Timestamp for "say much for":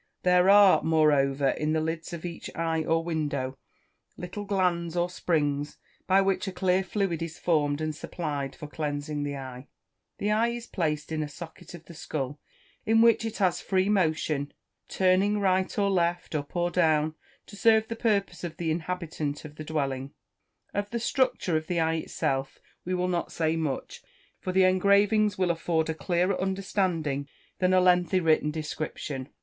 23.31-24.51